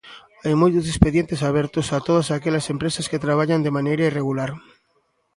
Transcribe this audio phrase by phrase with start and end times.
[0.43, 4.51] Hai moitos expedientes abertos a todas aquelas empresas que traballan de maneira irregular.